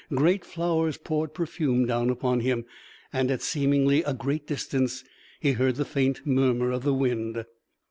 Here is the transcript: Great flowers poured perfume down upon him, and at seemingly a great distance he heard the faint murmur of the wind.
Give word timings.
Great 0.15 0.43
flowers 0.43 0.97
poured 0.97 1.31
perfume 1.35 1.85
down 1.85 2.09
upon 2.09 2.39
him, 2.39 2.65
and 3.13 3.29
at 3.29 3.43
seemingly 3.43 4.01
a 4.01 4.15
great 4.15 4.47
distance 4.47 5.03
he 5.39 5.51
heard 5.51 5.75
the 5.75 5.85
faint 5.85 6.25
murmur 6.25 6.71
of 6.71 6.81
the 6.81 6.91
wind. 6.91 7.45